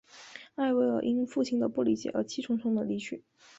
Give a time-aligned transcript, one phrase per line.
[0.55, 3.23] 艾薇尔因父亲的不理解而气冲冲地离去。